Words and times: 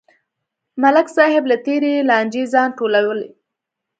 ملک 0.81 1.07
صاحب 1.15 1.43
له 1.51 1.57
تېرې 1.65 1.93
لانجې 2.09 2.43
ځان 2.53 2.69
ټولوي. 2.77 3.27